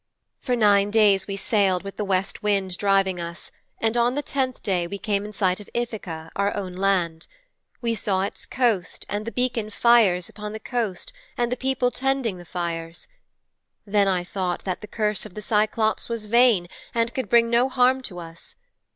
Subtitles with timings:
[0.39, 4.63] 'For nine days we sailed with the West Wind driving us, and on the tenth
[4.63, 7.27] day we came in sight of Ithaka, our own land.
[7.83, 12.37] We saw its coast and the beacon fires upon the coast and the people tending
[12.37, 13.07] the fires.
[13.85, 17.69] Then I thought that the curse of the Cyclops was vain and could bring no
[17.69, 18.55] harm to us.